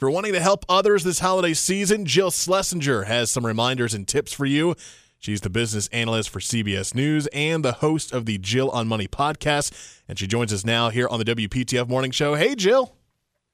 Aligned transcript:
You're 0.00 0.10
wanting 0.10 0.32
to 0.32 0.40
help 0.40 0.64
others 0.66 1.04
this 1.04 1.18
holiday 1.18 1.52
season, 1.52 2.06
Jill 2.06 2.30
Schlesinger 2.30 3.02
has 3.02 3.30
some 3.30 3.44
reminders 3.44 3.92
and 3.92 4.08
tips 4.08 4.32
for 4.32 4.46
you. 4.46 4.74
She's 5.18 5.42
the 5.42 5.50
business 5.50 5.88
analyst 5.88 6.30
for 6.30 6.40
CBS 6.40 6.94
News 6.94 7.26
and 7.34 7.62
the 7.62 7.72
host 7.72 8.10
of 8.10 8.24
the 8.24 8.38
Jill 8.38 8.70
on 8.70 8.88
Money 8.88 9.06
podcast. 9.06 10.00
And 10.08 10.18
she 10.18 10.26
joins 10.26 10.54
us 10.54 10.64
now 10.64 10.88
here 10.88 11.06
on 11.06 11.18
the 11.18 11.26
WPTF 11.26 11.86
Morning 11.86 12.12
Show. 12.12 12.34
Hey, 12.34 12.54
Jill. 12.54 12.96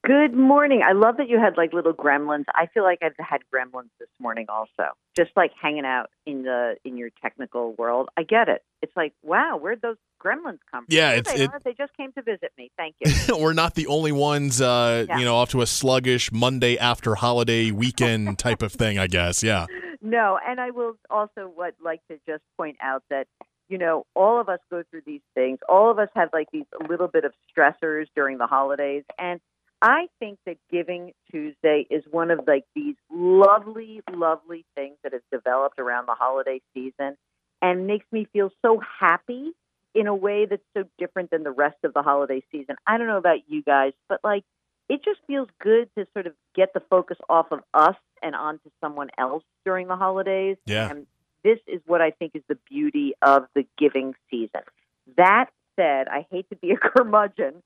Good 0.07 0.35
morning. 0.35 0.83
I 0.89 0.93
love 0.93 1.17
that 1.17 1.29
you 1.29 1.37
had 1.41 1.57
like 1.57 1.73
little 1.73 1.93
gremlins. 1.93 2.45
I 2.55 2.67
feel 2.73 2.85
like 2.85 3.01
I've 3.03 3.15
had 3.19 3.41
gremlins 3.53 3.89
this 3.99 4.09
morning 4.21 4.47
also. 4.49 4.93
Just 5.17 5.33
like 5.35 5.51
hanging 5.61 5.85
out 5.85 6.11
in 6.27 6.45
the 6.45 6.77
in 6.85 6.97
your 6.97 7.11
technical 7.21 7.75
world. 7.77 8.09
I 8.17 8.23
get 8.23 8.49
it. 8.49 8.63
It's 8.83 8.93
like, 8.95 9.15
wow, 9.25 9.59
where'd 9.61 9.83
those 9.83 9.97
gremlins 10.23 10.61
come 10.71 10.85
from? 10.85 10.91
Yeah, 10.91 11.15
it's- 11.15 11.37
they, 11.37 11.45
it- 11.45 11.51
they 11.65 11.75
just 11.75 11.97
came 11.97 12.13
to 12.13 12.23
visit 12.23 12.53
me. 12.57 12.71
Thank 12.77 12.95
you. 13.01 13.37
We're 13.43 13.53
not 13.53 13.75
the 13.75 13.89
only 13.89 14.13
ones, 14.13 14.61
uh, 14.61 15.07
Yeah. 15.09 15.19
you 15.19 15.25
know, 15.25 15.35
off 15.37 15.49
to 15.51 15.61
a 15.63 15.67
sluggish 15.67 16.31
Monday 16.31 16.79
after 16.79 17.17
holiday 17.17 17.73
weekend 17.73 18.39
type 18.39 18.63
of 18.63 18.73
thing, 18.73 18.99
I 19.01 19.09
guess. 19.09 19.43
Yeah. 19.43 19.67
no, 20.01 20.39
and 20.47 20.61
I 20.61 20.71
will 20.71 20.97
also 21.11 21.53
would 21.57 21.75
like 21.83 22.01
to 22.11 22.19
just 22.29 22.45
point 22.57 22.77
out 22.81 23.03
that 23.11 23.27
you 23.69 23.79
know 23.79 24.07
all 24.15 24.41
of 24.41 24.49
us 24.49 24.61
go 24.71 24.85
through 24.89 25.03
these 25.05 25.23
things. 25.35 25.59
All 25.69 25.91
of 25.91 25.99
us 25.99 26.11
have 26.15 26.29
like 26.33 26.47
these 26.53 26.67
little 26.89 27.09
bit 27.09 27.25
of 27.25 27.33
stressors 27.51 28.07
during 28.15 28.39
the 28.39 28.47
holidays, 28.47 29.03
and 29.19 29.41
I 29.83 30.09
think 30.19 30.39
that 30.47 30.57
Giving 30.71 31.13
Tuesday 31.31 31.87
is 31.91 32.03
one 32.11 32.31
of 32.31 32.41
like 32.47 32.65
these 32.75 32.97
lovely, 33.11 34.01
lovely 34.13 34.65
things 34.75 34.97
that 35.03 35.13
has 35.13 35.23
developed 35.31 35.79
around 35.79 36.07
the 36.07 36.15
holiday 36.15 36.61
season, 36.75 37.17
and 37.63 37.87
makes 37.87 38.07
me 38.11 38.27
feel 38.33 38.51
so 38.63 38.81
happy 39.01 39.53
in 39.95 40.07
a 40.07 40.15
way 40.15 40.47
that's 40.47 40.63
so 40.77 40.85
different 40.99 41.31
than 41.31 41.43
the 41.43 41.51
rest 41.51 41.77
of 41.85 41.95
the 41.95 42.03
holiday 42.03 42.43
season. 42.53 42.77
I 42.87 42.99
don't 42.99 43.07
know 43.07 43.17
about 43.19 43.49
you 43.49 43.63
guys, 43.63 43.93
but 44.09 44.21
like 44.23 44.45
it 44.89 45.05
just 45.05 45.21
feels 45.27 45.49
good 45.61 45.89
to 45.97 46.07
sort 46.13 46.27
of 46.27 46.35
get 46.55 46.73
the 46.73 46.83
focus 46.89 47.19
off 47.29 47.47
of 47.51 47.61
us 47.75 47.97
and 48.23 48.35
onto 48.35 48.71
someone 48.81 49.11
else 49.19 49.43
during 49.65 49.89
the 49.89 49.97
holidays. 49.97 50.57
Yeah. 50.67 50.91
And 50.91 51.07
this 51.43 51.59
is 51.67 51.81
what 51.87 52.01
I 52.01 52.11
think 52.11 52.33
is 52.35 52.43
the 52.49 52.59
beauty 52.69 53.15
of 53.23 53.47
the 53.55 53.67
giving 53.79 54.15
season. 54.31 54.63
That 55.17 55.47
said, 55.77 56.09
I 56.09 56.27
hate 56.31 56.49
to 56.51 56.57
be 56.57 56.71
a 56.71 56.77
curmudgeon, 56.77 57.63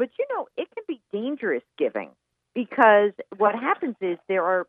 but 0.00 0.08
you 0.18 0.24
know, 0.34 0.48
it 0.56 0.66
can 0.74 0.82
be 0.88 0.98
dangerous 1.12 1.62
giving 1.76 2.08
because 2.54 3.12
what 3.36 3.54
happens 3.54 3.96
is 4.00 4.16
there 4.28 4.44
are 4.44 4.66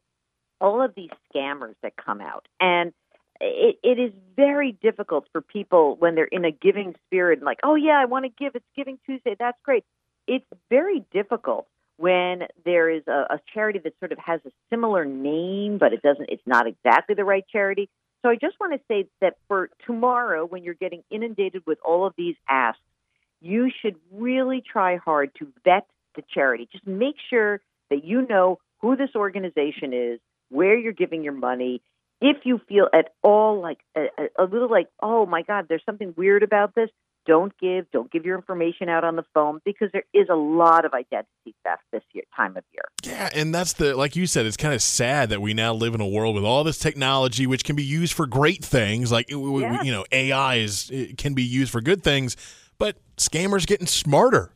all 0.59 0.81
of 0.81 0.93
these 0.93 1.09
scammers 1.33 1.75
that 1.81 1.93
come 1.95 2.19
out 2.19 2.49
and 2.59 2.91
it, 3.39 3.77
it 3.81 3.97
is 3.97 4.11
very 4.35 4.73
difficult 4.73 5.25
for 5.31 5.39
people 5.39 5.95
when 5.97 6.15
they're 6.15 6.25
in 6.25 6.43
a 6.43 6.51
giving 6.51 6.95
spirit 7.07 7.39
and 7.39 7.45
like, 7.45 7.59
oh 7.63 7.75
yeah, 7.75 7.97
I 7.97 8.05
want 8.05 8.25
to 8.25 8.29
give. 8.29 8.55
It's 8.55 8.65
Giving 8.75 8.99
Tuesday. 9.05 9.37
That's 9.39 9.57
great. 9.63 9.85
It's 10.27 10.45
very 10.69 11.05
difficult 11.13 11.65
when 11.95 12.43
there 12.65 12.89
is 12.89 13.03
a, 13.07 13.35
a 13.35 13.39
charity 13.53 13.79
that 13.85 13.93
sort 13.99 14.11
of 14.11 14.17
has 14.17 14.41
a 14.45 14.51
similar 14.69 15.05
name, 15.05 15.77
but 15.77 15.93
it 15.93 16.01
doesn't. 16.01 16.29
It's 16.29 16.45
not 16.45 16.67
exactly 16.67 17.15
the 17.15 17.23
right 17.23 17.45
charity. 17.49 17.89
So 18.21 18.29
I 18.29 18.35
just 18.35 18.59
want 18.59 18.73
to 18.73 18.79
say 18.89 19.07
that 19.21 19.37
for 19.47 19.69
tomorrow, 19.85 20.45
when 20.45 20.63
you're 20.63 20.73
getting 20.73 21.03
inundated 21.09 21.63
with 21.65 21.79
all 21.85 22.05
of 22.05 22.13
these 22.17 22.35
asks, 22.49 22.81
you 23.41 23.71
should 23.81 23.95
really 24.11 24.61
try 24.61 24.97
hard 24.97 25.31
to 25.39 25.47
vet 25.63 25.87
the 26.15 26.23
charity. 26.33 26.67
Just 26.71 26.85
make 26.85 27.15
sure 27.29 27.61
that 27.89 28.03
you 28.03 28.25
know 28.27 28.59
who 28.79 28.95
this 28.95 29.09
organization 29.15 29.93
is, 29.93 30.19
where 30.49 30.77
you're 30.77 30.93
giving 30.93 31.23
your 31.23 31.33
money. 31.33 31.81
If 32.21 32.37
you 32.43 32.61
feel 32.67 32.87
at 32.93 33.13
all 33.23 33.61
like 33.61 33.79
a, 33.95 34.07
a, 34.37 34.43
little 34.43 34.69
like, 34.69 34.87
oh 35.01 35.25
my 35.25 35.41
God, 35.41 35.65
there's 35.67 35.83
something 35.85 36.13
weird 36.15 36.43
about 36.43 36.75
this, 36.75 36.89
don't 37.25 37.53
give. 37.59 37.89
Don't 37.91 38.11
give 38.11 38.25
your 38.25 38.35
information 38.35 38.89
out 38.89 39.03
on 39.03 39.15
the 39.15 39.23
phone 39.33 39.59
because 39.63 39.89
there 39.93 40.05
is 40.13 40.27
a 40.29 40.35
lot 40.35 40.85
of 40.85 40.93
identity 40.93 41.55
theft 41.63 41.83
this 41.91 42.01
year, 42.13 42.23
time 42.35 42.57
of 42.57 42.63
year. 42.71 42.83
Yeah, 43.03 43.29
and 43.35 43.53
that's 43.53 43.73
the 43.73 43.95
like 43.95 44.15
you 44.15 44.25
said, 44.25 44.45
it's 44.47 44.57
kind 44.57 44.73
of 44.73 44.81
sad 44.81 45.29
that 45.29 45.41
we 45.41 45.53
now 45.53 45.73
live 45.73 45.93
in 45.93 46.01
a 46.01 46.07
world 46.07 46.35
with 46.35 46.43
all 46.43 46.63
this 46.63 46.79
technology, 46.79 47.45
which 47.45 47.63
can 47.63 47.75
be 47.75 47.83
used 47.83 48.13
for 48.13 48.25
great 48.25 48.65
things, 48.65 49.11
like 49.11 49.29
Yeah. 49.29 49.83
you 49.83 49.91
know, 49.91 50.03
AI 50.11 50.55
is 50.55 50.91
can 51.17 51.35
be 51.35 51.43
used 51.43 51.71
for 51.71 51.81
good 51.81 52.03
things, 52.03 52.35
but 52.81 52.97
scammers 53.15 53.67
getting 53.67 53.85
smarter. 53.85 54.51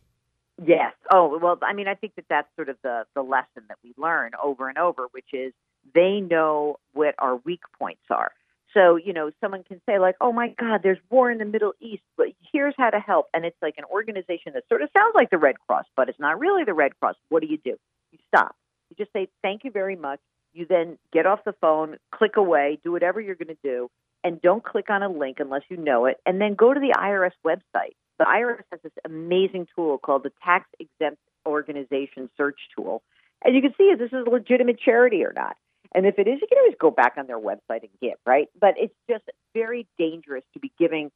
Yes. 0.66 0.94
Oh, 1.14 1.38
well, 1.40 1.60
I 1.62 1.74
mean, 1.74 1.88
I 1.88 1.94
think 1.94 2.16
that 2.16 2.26
that's 2.28 2.48
sort 2.56 2.70
of 2.70 2.78
the, 2.82 3.06
the 3.14 3.22
lesson 3.22 3.62
that 3.68 3.78
we 3.84 3.94
learn 3.98 4.32
over 4.44 4.68
and 4.68 4.80
over, 4.80 5.06
which 5.12 5.28
is 5.32 5.54
they 5.94 6.22
know 6.22 6.78
what 6.94 7.14
our 7.20 7.36
weak 7.36 7.60
points 7.78 8.02
are. 8.10 8.32
So, 8.74 8.96
you 8.96 9.14
know, 9.14 9.30
someone 9.40 9.64
can 9.64 9.80
say, 9.86 10.00
like, 10.00 10.16
oh 10.20 10.32
my 10.32 10.56
God, 10.60 10.82
there's 10.82 10.98
war 11.12 11.30
in 11.30 11.38
the 11.38 11.46
Middle 11.46 11.74
East, 11.80 12.02
but 12.18 12.30
here's 12.52 12.74
how 12.80 12.90
to 12.90 13.00
help. 13.00 13.28
And 13.32 13.46
it's 13.46 13.56
like 13.62 13.76
an 13.78 13.84
organization 13.94 14.54
that 14.56 14.64
sort 14.70 14.82
of 14.82 14.90
sounds 14.98 15.14
like 15.14 15.30
the 15.30 15.38
Red 15.38 15.58
Cross, 15.68 15.86
but 15.96 16.10
it's 16.10 16.20
not 16.20 16.40
really 16.40 16.64
the 16.64 16.74
Red 16.74 17.00
Cross. 17.00 17.18
What 17.30 17.42
do 17.42 17.48
you 17.48 17.60
do? 17.64 17.78
You 18.12 18.18
stop. 18.28 18.56
You 18.90 18.96
just 18.98 19.14
say, 19.14 19.28
thank 19.44 19.64
you 19.66 19.70
very 19.70 19.96
much. 19.96 20.20
You 20.52 20.66
then 20.68 20.98
get 21.14 21.28
off 21.28 21.44
the 21.46 21.54
phone, 21.62 21.98
click 22.12 22.38
away, 22.38 22.80
do 22.84 22.92
whatever 22.92 23.22
you're 23.22 23.36
going 23.36 23.50
to 23.50 23.58
do, 23.64 23.92
and 24.24 24.42
don't 24.42 24.64
click 24.64 24.90
on 24.90 25.04
a 25.04 25.10
link 25.10 25.38
unless 25.40 25.62
you 25.70 25.78
know 25.78 26.08
it. 26.08 26.18
And 26.26 26.42
then 26.42 26.56
go 26.56 26.74
to 26.74 26.80
the 26.80 26.96
IRS 26.98 27.34
website. 27.46 27.94
The 28.20 28.26
IRS 28.26 28.64
has 28.72 28.82
this 28.84 28.94
amazing 29.04 29.68
tool 29.76 29.98
called 29.98 30.24
the 30.24 30.32
Tax 30.44 30.66
Exempt 30.80 31.20
Organization 31.46 32.30
Search 32.38 32.60
Tool. 32.76 33.04
And 33.44 33.56
you 33.56 33.62
can 33.62 33.74
see 33.78 33.86
if 33.86 34.00
this 34.00 34.12
is 34.12 34.26
a 34.26 34.30
legitimate 34.30 34.80
charity 34.80 35.24
or 35.24 35.34
not. 35.34 35.56
And 35.94 36.06
if 36.06 36.18
it 36.18 36.28
is, 36.28 36.40
you 36.42 36.48
can 36.48 36.58
always 36.58 36.76
go 36.80 36.92
back 36.92 37.14
on 37.18 37.28
their 37.28 37.40
website 37.40 37.82
and 37.82 37.90
give, 38.02 38.18
right? 38.26 38.48
But 38.60 38.76
it's 38.78 38.94
just 39.10 39.24
very 39.54 39.88
dangerous 39.98 40.44
to 40.54 40.60
be 40.60 40.72
giving 40.80 41.12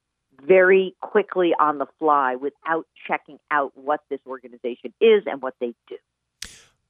very 0.46 0.96
quickly 1.02 1.52
on 1.59 1.80
the 1.80 1.88
fly 2.00 2.36
without 2.36 2.86
checking 3.08 3.40
out 3.52 3.72
what 3.76 4.02
this 4.09 4.20
organization 4.26 4.94
is 5.02 5.24
and 5.26 5.42
what 5.42 5.56
they 5.59 5.74
do. 5.88 5.98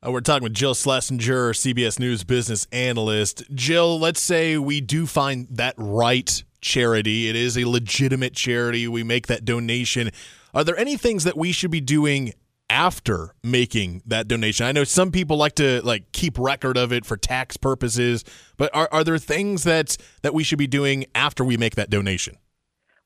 Uh, 0.06 0.12
we're 0.12 0.22
talking 0.22 0.44
with 0.44 0.53
Jill 0.53 0.75
Schlesinger, 0.75 1.52
CBS 1.52 2.00
News 2.00 2.24
business 2.24 2.68
analyst. 2.72 3.44
Jill, 3.53 4.00
let's 4.00 4.22
say 4.22 4.58
we 4.58 4.81
do 4.81 5.06
find 5.06 5.48
that 5.50 5.74
right 5.78 6.44
charity. 6.62 7.30
It 7.30 7.36
is 7.36 7.58
a 7.58 7.66
legitimate 7.66 8.34
charity. 8.34 8.88
We 8.88 9.03
make 9.03 9.28
that 9.28 9.46
donation. 9.46 10.12
Are 10.53 10.64
there 10.64 10.78
any 10.78 10.97
things 10.97 11.24
that 11.24 11.38
we 11.38 11.52
should 11.52 11.72
be 11.72 11.81
doing 11.81 12.34
after 12.70 13.34
making 13.44 14.02
that 14.06 14.28
donation? 14.28 14.66
I 14.66 14.72
know 14.72 14.84
some 14.84 15.12
people 15.12 15.38
like 15.38 15.56
to 15.56 15.81
like 15.84 16.12
keep 16.12 16.38
record 16.38 16.78
of 16.78 16.92
it 16.92 17.06
for 17.06 17.18
tax 17.18 17.58
purposes, 17.58 18.24
but 18.58 18.74
are, 18.75 18.90
are 18.92 19.03
there 19.03 19.18
things 19.18 19.64
that 19.64 19.98
that 20.22 20.34
we 20.34 20.44
should 20.44 20.59
be 20.59 20.68
doing 20.68 21.06
after 21.16 21.44
we 21.44 21.58
make 21.58 21.75
that 21.75 21.90
donation? 21.90 22.38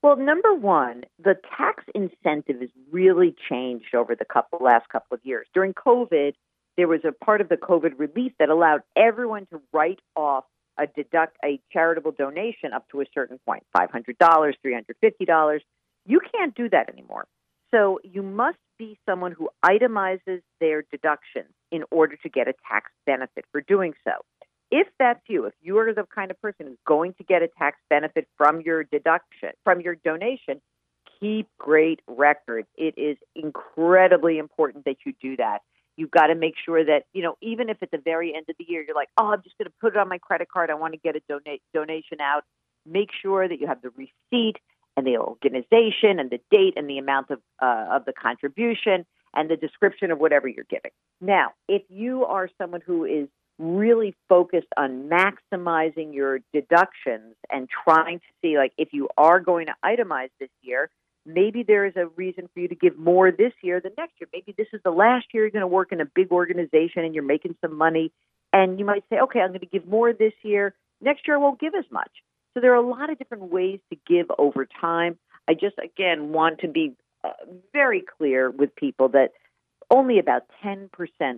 Well, 0.02 0.18
number 0.18 0.54
one, 0.54 1.04
the 1.18 1.36
tax 1.58 1.86
incentive 1.96 2.60
has 2.60 2.70
really 2.92 3.34
changed 3.50 3.96
over 3.96 4.16
the 4.16 4.26
couple 4.26 4.60
last 4.62 4.90
couple 4.90 5.16
of 5.16 5.22
years. 5.24 5.48
During 5.54 5.74
COVID, 5.74 6.34
there 6.76 6.90
was 6.90 7.00
a 7.06 7.14
part 7.14 7.40
of 7.40 7.48
the 7.48 7.56
COVID 7.56 7.98
relief 7.98 8.34
that 8.38 8.50
allowed 8.50 8.82
everyone 8.98 9.46
to 9.48 9.62
write 9.72 10.00
off 10.16 10.44
a 10.78 10.88
deduct 10.88 11.38
a 11.44 11.60
charitable 11.72 12.12
donation 12.12 12.74
up 12.74 12.88
to 12.90 13.02
a 13.02 13.06
certain 13.14 13.40
point, 13.46 13.64
five 13.76 13.92
hundred 13.92 14.18
dollars, 14.18 14.56
three 14.62 14.74
hundred 14.74 14.96
fifty 15.02 15.26
dollars. 15.26 15.62
You 16.06 16.20
can't 16.36 16.54
do 16.56 16.70
that 16.70 16.90
anymore. 16.90 17.26
So 17.74 18.00
you 18.04 18.22
must 18.22 18.58
be 18.78 19.00
someone 19.08 19.32
who 19.32 19.50
itemizes 19.66 20.42
their 20.60 20.84
deductions 20.92 21.50
in 21.72 21.84
order 21.92 22.16
to 22.18 22.30
get 22.30 22.48
a 22.48 22.54
tax 22.70 22.92
benefit 23.06 23.46
for 23.52 23.62
doing 23.62 23.94
so. 24.04 24.12
If 24.72 24.88
that's 25.00 25.22
you, 25.28 25.46
if 25.46 25.54
you 25.62 25.78
are 25.78 25.94
the 25.94 26.06
kind 26.14 26.32
of 26.32 26.42
person 26.42 26.68
who's 26.68 26.78
going 26.88 27.14
to 27.20 27.24
get 27.24 27.42
a 27.42 27.48
tax 27.48 27.78
benefit 27.90 28.28
from 28.38 28.62
your 28.62 28.84
deduction, 28.84 29.50
from 29.64 29.82
your 29.82 29.96
donation, 29.96 30.62
keep 31.20 31.48
great 31.60 32.00
records. 32.08 32.68
It 32.76 32.96
is 32.98 33.18
incredibly 33.36 34.38
important 34.40 34.86
that 34.86 34.98
you 35.06 35.14
do 35.22 35.38
that. 35.38 35.60
You've 35.96 36.12
got 36.12 36.28
to 36.28 36.36
make 36.36 36.56
sure 36.64 36.84
that, 36.84 37.04
you 37.14 37.22
know, 37.22 37.36
even 37.42 37.70
if 37.70 37.78
at 37.82 37.92
the 37.92 38.00
very 38.00 38.34
end 38.36 38.46
of 38.50 38.56
the 38.58 38.66
year 38.68 38.84
you're 38.86 38.96
like, 38.96 39.10
oh, 39.18 39.28
I'm 39.28 39.44
just 39.44 39.58
going 39.58 39.68
to 39.68 39.74
put 39.80 39.96
it 39.96 40.00
on 40.00 40.10
my 40.10 40.18
credit 40.18 40.50
card, 40.50 40.70
I 40.70 40.74
want 40.74 40.94
to 40.94 41.00
get 41.00 41.16
a 41.16 41.22
donate 41.30 41.62
donation 41.74 42.20
out, 42.22 42.44
make 42.86 43.10
sure 43.22 43.48
that 43.48 43.60
you 43.60 43.68
have 43.68 43.82
the 43.82 43.92
receipt 43.92 44.58
and 44.96 45.06
the 45.08 45.18
organization 45.18 46.20
and 46.20 46.30
the 46.30 46.40
date 46.52 46.74
and 46.76 46.90
the 46.90 46.98
amount 46.98 47.32
of 47.32 47.40
uh, 47.62 47.88
of 47.92 48.06
the 48.06 48.14
contribution 48.14 49.06
and 49.34 49.50
the 49.50 49.58
description 49.58 50.12
of 50.12 50.20
whatever 50.20 50.48
you're 50.48 50.66
giving. 50.70 50.92
Now, 51.20 51.54
if 51.68 51.82
you 51.90 52.26
are 52.26 52.50
someone 52.60 52.82
who 52.86 53.06
is 53.06 53.28
really 53.60 54.16
focused 54.30 54.68
on 54.78 55.10
maximizing 55.10 56.14
your 56.14 56.40
deductions 56.54 57.36
and 57.52 57.68
trying 57.84 58.20
to 58.20 58.26
see 58.42 58.58
like 58.58 58.74
if 58.78 58.90
you 58.94 59.10
are 59.18 59.40
going 59.40 59.68
to 59.68 59.74
itemize 59.86 60.30
this 60.40 60.50
year, 60.62 60.90
maybe 61.26 61.64
there 61.64 61.86
is 61.86 61.94
a 61.96 62.08
reason 62.08 62.50
for 62.54 62.60
you 62.60 62.68
to 62.68 62.76
give 62.76 62.98
more 62.98 63.32
this 63.32 63.54
year 63.62 63.80
than 63.80 63.94
next 63.98 64.14
year. 64.20 64.28
Maybe 64.34 64.54
this 64.58 64.68
is 64.74 64.82
the 64.84 64.92
last 64.92 65.28
year 65.34 65.44
you're 65.44 65.52
going 65.52 65.62
to 65.62 65.68
work 65.68 65.92
in 65.92 66.02
a 66.02 66.06
big 66.06 66.32
organization 66.32 67.04
and 67.04 67.14
you're 67.14 67.24
making 67.24 67.56
some 67.62 67.78
money 67.78 68.12
and 68.52 68.78
you 68.80 68.86
might 68.86 69.04
say, 69.10 69.20
"Okay, 69.20 69.40
I'm 69.40 69.50
going 69.50 69.62
to 69.62 69.66
give 69.66 69.88
more 69.88 70.14
this 70.14 70.34
year. 70.44 70.76
Next 71.02 71.28
year 71.28 71.38
I 71.38 71.40
won't 71.40 71.60
give 71.60 71.74
as 71.76 71.86
much." 71.92 72.12
So 72.54 72.60
there 72.60 72.72
are 72.72 72.84
a 72.84 72.88
lot 72.88 73.10
of 73.10 73.18
different 73.18 73.52
ways 73.52 73.80
to 73.92 73.98
give 74.08 74.28
over 74.38 74.68
time. 74.80 75.18
I 75.48 75.54
just 75.54 75.78
again 75.78 76.32
want 76.32 76.60
to 76.60 76.68
be 76.68 76.96
uh, 77.24 77.32
very 77.72 78.04
clear 78.18 78.52
with 78.52 78.76
people 78.76 79.10
that 79.10 79.32
only 79.90 80.20
about 80.20 80.44
10% 80.64 80.90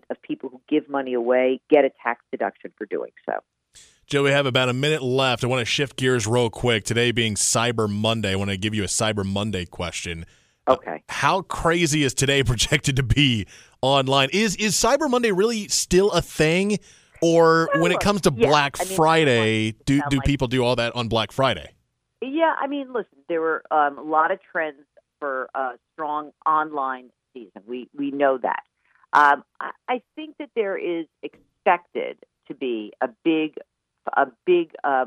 of 0.10 0.22
people 0.22 0.50
who 0.50 0.62
give 0.70 0.90
money 0.90 1.14
away 1.14 1.60
get 1.70 1.86
a 1.86 1.92
tax 2.04 2.24
deduction 2.32 2.72
for 2.78 2.86
doing 2.86 3.12
so. 3.26 3.40
Joe, 4.08 4.24
we 4.24 4.30
have 4.30 4.46
about 4.46 4.70
a 4.70 4.74
minute 4.74 5.02
left. 5.02 5.44
I 5.44 5.48
want 5.48 5.62
to 5.62 5.66
shift 5.66 5.96
gears 5.96 6.28
real 6.28 6.52
quick. 6.52 6.84
Today 6.84 7.12
being 7.12 7.34
Cyber 7.34 7.90
Monday, 7.90 8.34
I 8.34 8.36
want 8.36 8.52
to 8.52 8.58
give 8.58 8.76
you 8.76 8.84
a 8.84 8.88
Cyber 8.88 9.26
Monday 9.26 9.66
question. 9.66 10.26
Okay. 10.68 11.04
How 11.10 11.42
crazy 11.42 12.04
is 12.04 12.14
today 12.14 12.44
projected 12.44 12.96
to 12.98 13.04
be 13.04 13.48
online. 13.82 14.30
Is 14.32 14.56
is 14.58 14.76
Cyber 14.76 15.10
Monday 15.10 15.32
really 15.32 15.68
still 15.70 16.12
a 16.12 16.22
thing? 16.22 16.78
Or 17.22 17.70
when 17.76 17.92
it 17.92 18.00
comes 18.00 18.22
to 18.22 18.34
yeah, 18.36 18.48
Black 18.48 18.80
I 18.80 18.84
mean, 18.84 18.96
Friday, 18.96 19.66
want 19.66 19.76
it 19.78 19.86
to 19.88 19.94
do, 19.94 20.02
do 20.10 20.18
like- 20.18 20.26
people 20.26 20.48
do 20.48 20.64
all 20.64 20.76
that 20.76 20.96
on 20.96 21.08
Black 21.08 21.32
Friday? 21.32 21.72
Yeah, 22.22 22.54
I 22.60 22.68
mean, 22.68 22.88
listen, 22.94 23.18
there 23.30 23.42
were 23.42 23.64
um, 23.72 23.98
a 23.98 24.02
lot 24.04 24.32
of 24.32 24.40
trends 24.52 24.84
for 25.20 25.50
a 25.56 25.72
strong 25.94 26.32
online 26.46 27.10
season. 27.34 27.64
We 27.66 27.90
we 27.98 28.12
know 28.12 28.38
that. 28.38 28.64
Um, 29.14 29.44
I, 29.60 29.72
I 29.88 30.02
think 30.16 30.36
that 30.38 30.50
there 30.56 30.78
is 30.78 31.06
expected 31.24 32.18
to 32.48 32.54
be 32.56 32.94
a 33.02 33.10
big 33.24 33.56
a 34.16 34.28
big 34.46 34.72
uh, 34.84 35.06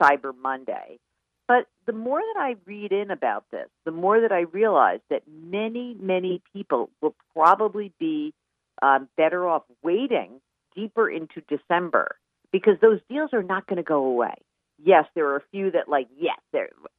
Cyber 0.00 0.32
Monday. 0.36 0.98
But 1.46 1.66
the 1.86 1.92
more 1.92 2.20
that 2.20 2.40
I 2.40 2.56
read 2.64 2.92
in 2.92 3.10
about 3.10 3.44
this, 3.50 3.68
the 3.84 3.90
more 3.90 4.20
that 4.20 4.32
I 4.32 4.40
realize 4.40 5.00
that 5.10 5.22
many, 5.28 5.96
many 6.00 6.42
people 6.54 6.90
will 7.02 7.14
probably 7.34 7.92
be 7.98 8.32
um, 8.80 9.08
better 9.16 9.46
off 9.46 9.62
waiting 9.82 10.40
deeper 10.74 11.08
into 11.08 11.42
December 11.48 12.16
because 12.50 12.74
those 12.80 13.00
deals 13.10 13.30
are 13.32 13.42
not 13.42 13.66
going 13.66 13.76
to 13.76 13.82
go 13.82 14.04
away. 14.04 14.34
Yes, 14.82 15.04
there 15.14 15.28
are 15.28 15.36
a 15.36 15.42
few 15.50 15.70
that, 15.72 15.88
like, 15.88 16.08
yes, 16.18 16.38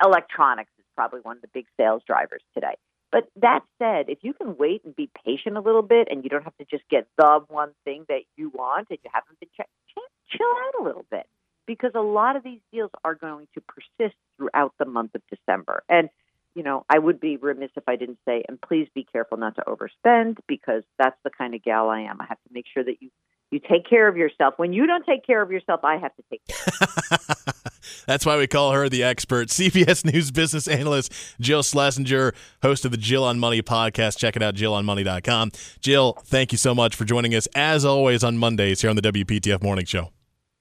electronics 0.03 0.71
is 0.77 0.85
probably 0.95 1.21
one 1.21 1.37
of 1.37 1.41
the 1.41 1.49
big 1.53 1.65
sales 1.77 2.03
drivers 2.07 2.41
today. 2.53 2.75
But 3.15 3.29
that 3.37 3.61
said, 3.79 4.09
if 4.09 4.17
you 4.23 4.33
can 4.33 4.57
wait 4.57 4.83
and 4.83 4.93
be 4.93 5.09
patient 5.25 5.55
a 5.55 5.61
little 5.61 5.81
bit 5.81 6.09
and 6.11 6.21
you 6.25 6.29
don't 6.29 6.43
have 6.43 6.57
to 6.57 6.65
just 6.65 6.83
get 6.89 7.07
the 7.17 7.39
one 7.47 7.71
thing 7.85 8.03
that 8.09 8.23
you 8.35 8.49
want 8.53 8.87
and 8.89 8.99
you 9.01 9.09
haven't 9.13 9.39
been 9.39 9.47
check, 9.55 9.69
ch- 9.87 10.35
chill 10.37 10.45
out 10.45 10.81
a 10.81 10.83
little 10.83 11.05
bit 11.09 11.25
because 11.65 11.91
a 11.95 12.01
lot 12.01 12.35
of 12.35 12.43
these 12.43 12.59
deals 12.73 12.91
are 13.05 13.15
going 13.15 13.47
to 13.53 13.61
persist 13.61 14.17
throughout 14.35 14.73
the 14.79 14.85
month 14.85 15.15
of 15.15 15.21
December. 15.29 15.83
And, 15.87 16.09
you 16.55 16.63
know, 16.63 16.83
I 16.89 16.99
would 16.99 17.21
be 17.21 17.37
remiss 17.37 17.71
if 17.77 17.85
I 17.87 17.95
didn't 17.95 18.19
say, 18.27 18.43
and 18.49 18.59
please 18.59 18.89
be 18.93 19.05
careful 19.09 19.37
not 19.37 19.55
to 19.55 19.63
overspend 19.65 20.39
because 20.45 20.83
that's 20.99 21.17
the 21.23 21.29
kind 21.29 21.55
of 21.55 21.63
gal 21.63 21.89
I 21.89 22.01
am. 22.01 22.19
I 22.19 22.25
have 22.25 22.43
to 22.45 22.53
make 22.53 22.65
sure 22.73 22.83
that 22.83 23.01
you, 23.01 23.11
you 23.51 23.59
take 23.59 23.87
care 23.87 24.07
of 24.07 24.17
yourself. 24.17 24.55
When 24.57 24.73
you 24.73 24.85
don't 24.85 25.05
take 25.05 25.25
care 25.25 25.41
of 25.41 25.51
yourself, 25.51 25.81
I 25.83 25.97
have 25.97 26.11
to 26.15 26.23
take 26.29 26.41
care 26.47 27.17
That's 28.07 28.25
why 28.25 28.37
we 28.37 28.47
call 28.47 28.71
her 28.71 28.89
the 28.89 29.03
expert. 29.03 29.49
CBS 29.49 30.11
News 30.11 30.31
business 30.31 30.67
analyst 30.67 31.13
Jill 31.39 31.63
Schlesinger, 31.63 32.33
host 32.61 32.85
of 32.85 32.91
the 32.91 32.97
Jill 32.97 33.23
on 33.23 33.39
Money 33.39 33.61
podcast. 33.61 34.17
Check 34.17 34.35
it 34.35 34.43
out, 34.43 34.55
jillonmoney.com. 34.55 35.51
Jill, 35.79 36.13
thank 36.25 36.51
you 36.51 36.57
so 36.57 36.75
much 36.75 36.95
for 36.95 37.05
joining 37.05 37.35
us, 37.35 37.47
as 37.55 37.85
always, 37.85 38.23
on 38.23 38.37
Mondays 38.37 38.81
here 38.81 38.89
on 38.89 38.95
the 38.95 39.01
WPTF 39.01 39.61
Morning 39.61 39.85
Show. 39.85 40.11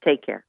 Take 0.04 0.24
care. 0.24 0.44